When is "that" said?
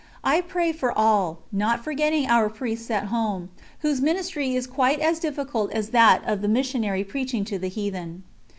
5.89-6.23